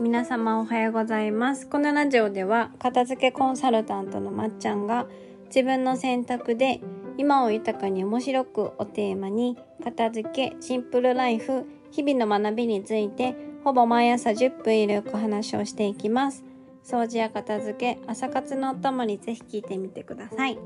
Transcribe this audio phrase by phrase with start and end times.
[0.00, 1.66] 皆様おはようございます。
[1.66, 5.08] このラジオでは片付けコンサルタントのまっちゃんが
[5.46, 6.80] 自分の選択で
[7.16, 13.34] 今を豊かに面白くをテーマに片付けシンプルライフ日々の学びについて
[13.64, 16.44] ほぼ毎朝10分ゆるく話をしていきます。
[16.84, 20.58] 掃除や片付け朝活のお供にぜひ聞いてみてください。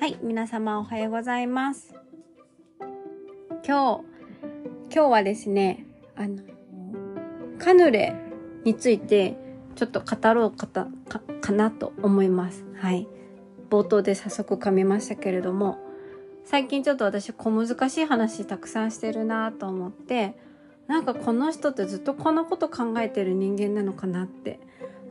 [0.00, 1.94] はい皆様おはようございます。
[3.64, 4.04] 今日
[4.92, 5.86] 今日はですね
[6.16, 6.42] あの
[7.60, 8.27] カヌレ
[8.68, 9.36] について
[9.76, 12.64] ちょっと語ろうかたかかなと思います。
[12.76, 13.08] はい。
[13.70, 15.78] 冒頭で早速噛みましたけれども、
[16.44, 20.36] 最近ちょっと私小難しい話たくさんしてるなと思って、
[20.86, 24.60] なんかこの人ってずっとこのこと考えてる人間なのかなって、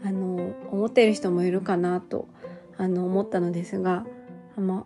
[0.04, 2.28] あの、思ってる人もいるかなと、
[2.78, 4.06] あの、思ったのですが、
[4.56, 4.86] あの、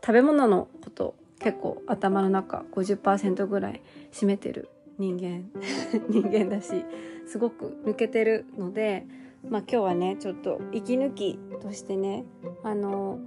[0.00, 4.68] 食べ物のこと結構頭の中50%ぐらい占めてる
[4.98, 5.50] 人間
[6.10, 6.84] 人間だし
[7.26, 9.06] すごく抜けてるので、
[9.48, 12.24] まあ、今日はねちょっと息抜きとしてね
[12.62, 13.18] あの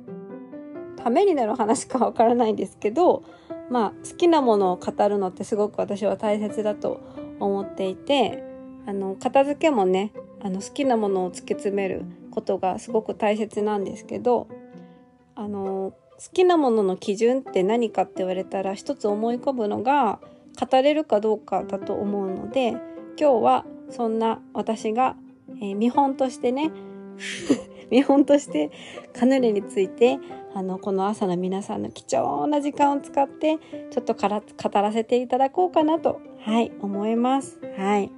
[0.98, 3.24] ためになる話かわからないんですけど、
[3.70, 7.00] まあ、好きなものを語るのってすごく私は大切だと
[7.40, 8.44] 思っていて
[8.86, 10.12] あの片付けもね
[10.42, 14.48] あの好きなものを突き詰めることがすごく大切なんですけど
[15.36, 20.20] あの好きなものの基準って何かって言われたら一つ思い込むのが
[20.60, 22.80] 語れるかどうかだと思うので今
[23.18, 25.16] 日はそんな私が、
[25.62, 26.72] えー、見本としてね
[27.92, 28.72] 見本として
[29.14, 30.20] カヌレについて
[30.54, 33.58] あのこの朝の皆さんの貴重な時間を使って
[33.90, 37.60] ちょっとから語らせていただこうかなとはい思います。
[37.78, 38.12] はい。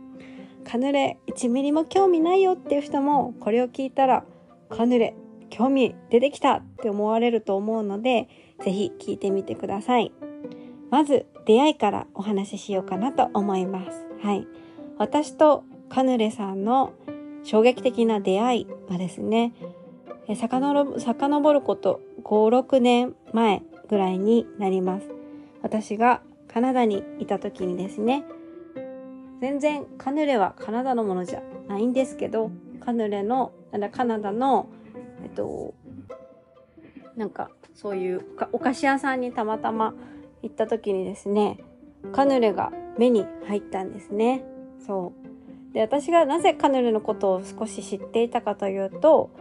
[0.63, 4.23] カヌレ1ミリも興味ないよっていう人もこれを聞いたら
[4.69, 5.15] カヌレ
[5.49, 8.29] 興味出てきたって思われると思うので
[8.63, 10.11] 是非聞いてみてください。
[10.89, 14.05] まず出会いからお話ししようかなと思います。
[14.21, 14.47] はい。
[14.97, 16.93] 私とカヌレさんの
[17.43, 19.53] 衝撃的な出会いはですね、
[20.27, 25.07] 遡ること5、6年前ぐらいになります。
[25.61, 28.23] 私がカナダにいた時にですね、
[29.41, 33.51] 全然カヌレはカナダのものじゃないんですけど、カヌレの、
[33.91, 34.69] カナダの、
[35.23, 35.73] えっと、
[37.17, 38.21] なんかそういう
[38.51, 39.93] お菓子屋さんにたまたま
[40.43, 41.59] 行った時にですね、
[42.11, 44.43] カヌレが目に入ったんですね。
[44.85, 45.13] そ
[45.71, 45.73] う。
[45.73, 49.31] で、私がなぜカヌレのことを少し知っていたかというと、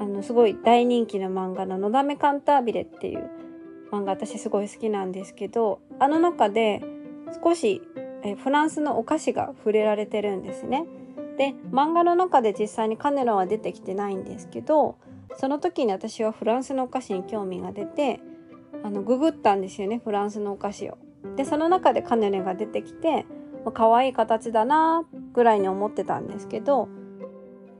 [0.00, 3.30] あの、すごい大人気の漫画ののだめカンタービレっていう
[3.92, 6.82] 漫画私すごい好きなんですけど、あの中で
[7.44, 7.82] 少し
[8.22, 10.86] えフランスのお菓子が触れられてるんですね。
[11.36, 14.96] で、漫画の中で実際にカヌレは出てきてないんですけど、
[15.36, 18.20] その時に私はフランスのお菓子に興味が出て、
[18.82, 20.98] あのググったんですよねフランスのお菓子を。
[21.36, 23.24] でその中でカヌレが出てきて、
[23.64, 26.88] まあ、可愛い形だなぐらいに思ってたんですけど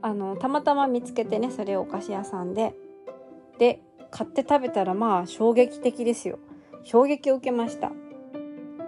[0.01, 2.73] あのたまたま見つけてねそれをお菓子屋さんで。
[3.59, 6.39] で買って食べたらまあ衝撃的ですよ。
[6.83, 7.91] 衝撃を受けました。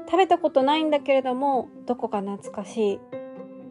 [0.08, 3.00] 食べたことないんだけれどもどこか懐かしい。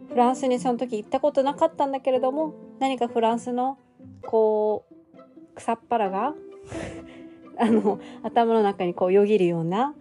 [0.09, 3.79] フランスにその時行ったことなかったんだけれども何かフランスの
[4.23, 6.35] こう草っぱらが
[7.59, 9.95] あの頭の中にこうよぎるような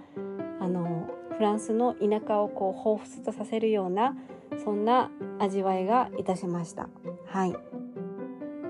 [0.60, 4.16] あのフランスの田舎をこう彷彿とさせるような
[4.64, 5.10] そんな
[5.40, 6.90] 味わいがいたしました。
[7.26, 7.56] はい、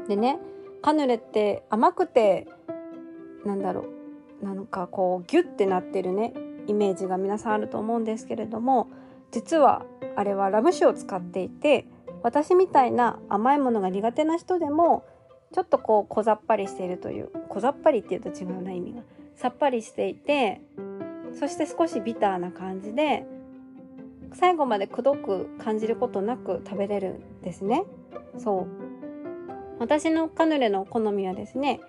[0.07, 0.39] でね
[0.81, 2.47] カヌレって甘くて
[3.45, 3.85] なんだろ
[4.41, 6.33] うなんかこうギュッてなってるね
[6.67, 8.89] イメージが皆さんあると思うんですけれども
[9.31, 11.87] 実はあれはラム酒を使っていて
[12.21, 15.05] 私みたいな甘いものが苦手な人でも
[15.53, 19.01] ちょっとこう小ざっぱりしているという小ざっぱりっていうと違うな意味が
[19.35, 20.61] さっぱりしていて
[21.39, 23.25] そして少しビターな感じで
[24.33, 27.83] 最後までくどく感じることなく食べれるんですね。
[28.39, 28.67] そう。
[29.79, 31.79] 私のカヌレの好みはですね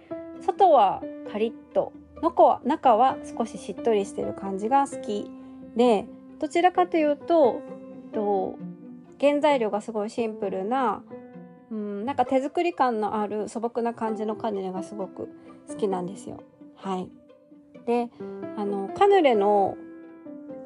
[0.40, 1.92] 外はカリッと
[2.22, 5.30] 中は少ししっとりしてる感じが好き
[5.76, 6.06] で
[6.38, 7.60] どちらかというと
[8.12, 8.58] と
[9.20, 11.02] 原材料がすごいシンプルな
[11.74, 15.28] うん、なんか手作り感のある素朴な感じのカヌレがすごく
[15.68, 16.40] 好きなんですよ。
[16.76, 17.10] はい。
[17.84, 18.08] で、
[18.56, 19.76] あの、カヌレの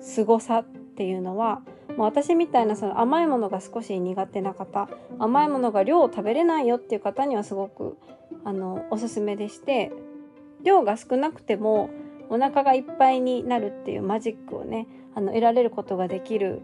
[0.00, 1.62] 凄さっていうのは、
[1.96, 7.96] もう私みたいなその甘いものが少し苦手な方、甘いものが量を食べれないよっていう方にはすごく、
[8.44, 9.90] あの、おすすめでして、
[10.62, 11.88] 量が少なくても
[12.28, 16.60] お腹がいっぱいになるっていうマジックをね、あの、得られることができる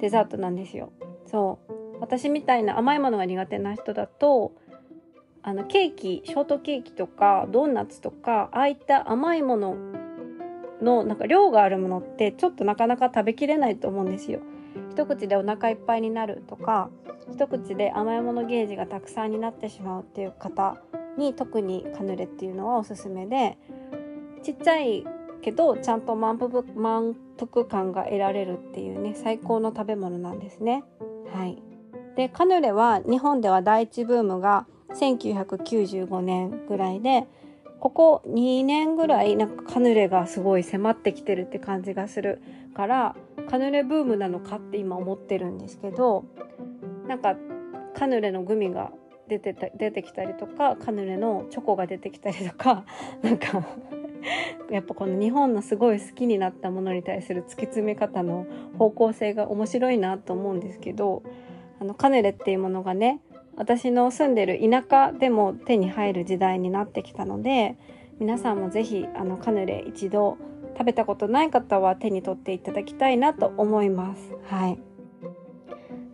[0.00, 0.90] デザートなんですよ。
[1.26, 1.73] そう。
[2.04, 4.52] 私みたいな甘いものが苦手な人だと
[5.42, 9.76] あのケーキショートケーキとかドーナツとかああいった甘いもの
[10.82, 14.40] のなんか量があるものってちょっとなかなか食べきれないと思うんですよ。
[14.90, 16.90] 一口でお腹いっぱいになるとか
[17.32, 20.76] 一口で甘いものゲージがたくさんになってしまうっていう方
[21.16, 23.56] に特にカヌレっていうのはおすすめで
[24.42, 25.04] ちっちゃい
[25.40, 30.84] けどちゃんと満腹満腹感が得られるっていうね最高の食べ物なんですね。
[31.32, 31.62] はい、
[32.16, 37.26] でカヌレは日本では第一ブームが1995年ぐらいで
[37.80, 42.40] ここ2年ぐらいなんかカヌレがすごい迫ってきてるって感じがする
[42.74, 43.16] から
[43.50, 46.24] カヌレブームなのかって今思ってるんですけど
[47.06, 47.36] なんか
[47.94, 48.90] カヌレのグミが
[49.28, 52.84] 出てた出てきたりとかカヌレのチョコが出てきたりとか
[53.22, 53.62] なんか
[54.70, 58.46] やっぱこの日本のすごい好きになったものに対する突き詰め方の
[58.78, 61.22] 方向性が面白いなと思うんですけど
[61.80, 63.20] あのカヌレっていうものがね
[63.56, 67.76] 私の住んでる田舎でも手に入る時代になってきたので
[68.18, 70.38] 皆さんも是非あのカヌレ一度
[70.76, 74.32] 食べたことない方は手に取っていただきたいなと思います。
[74.48, 74.78] はい。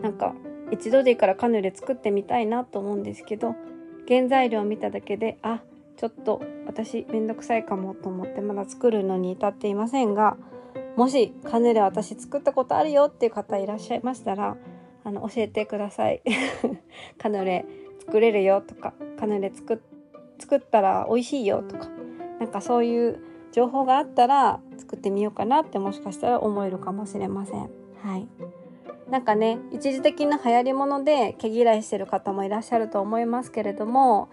[0.01, 0.35] なんか
[0.71, 3.55] 一度でいいからカヌレ作ってみたいなと思うんですけど
[4.09, 5.61] 原材料を見ただけであ
[5.97, 10.37] ちょっと私めんどくさいかもと思ってまだ作るのに至っていませんが
[10.97, 14.57] もしカヌレ私作ったことあるよっていう方いらっしゃいましたら
[15.05, 16.23] あの教えてください。
[17.19, 17.64] カヌレ
[18.00, 19.82] 作れるよとかカヌレ作
[20.38, 21.88] 作ったら美味しいよとか
[22.38, 23.20] なんかそういう
[23.52, 27.70] 情報があったら作ってみようかなってもしかしたら思えるかもしれません。
[28.02, 28.29] はい。
[29.11, 34.29] なんかね一時的な流行りもので毛嫌いしてる方もいらっしゃると思いますけれども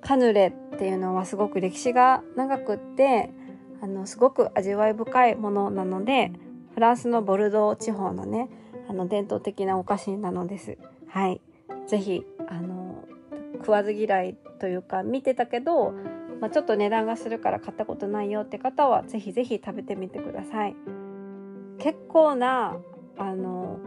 [0.00, 3.30] カヌレっていうのはすごく歴史が長くって
[3.80, 6.32] あのすごく味わい深いものなので
[6.74, 8.48] フランスのボルドー地方のね
[8.90, 10.76] あの伝統的なお菓子なのです。
[11.06, 11.40] はい、
[11.86, 13.04] ぜひあの
[13.58, 15.92] 食わず嫌いというか見てたけど、
[16.40, 20.74] まあ、ちょっと値段がするから買ったことないよって方はぜひぜひ食べてみてください。
[21.78, 22.76] 結構な
[23.16, 23.78] あの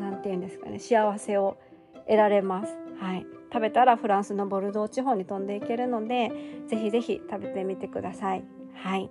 [0.00, 1.58] 何て言うんですかね幸せを
[2.06, 2.74] 得られます。
[2.98, 6.32] はい、食べたらフランスのボルドー地方に飛んでいけるので
[6.68, 8.44] ぜひぜひ食べてみてください。
[8.72, 9.10] はい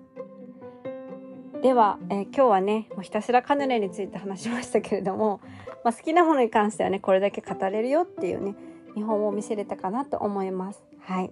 [1.62, 5.42] では、えー、今日はねもうひたすらカヌレについて話しましたけれども、
[5.83, 8.56] まあ、好きなものに関してはねこれだけ語れるよっていうね
[8.95, 10.83] 見本を見せれたかなと思います。
[11.01, 11.31] はい、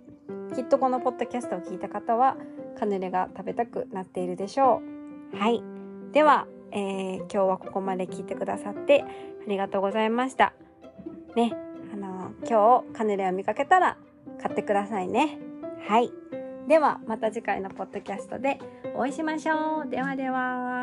[0.56, 2.38] きっとこのポッドキャストを聞いた方は
[2.80, 4.81] カヌレが食べたくなっているでしょ
[5.33, 5.38] う。
[5.38, 5.62] はい、
[6.12, 9.06] では、えー、今日はここまで聞いてくださってあ
[9.48, 10.54] りがとうございました。
[11.36, 11.54] ね、
[11.94, 13.98] あのー、今日カヌレを見かけたら
[14.42, 15.38] 買ってくださいね。
[15.88, 16.12] はい。
[16.68, 18.60] ではまた次回のポッドキャストで
[18.97, 19.89] お会いしましょう。
[19.89, 20.75] ではでは。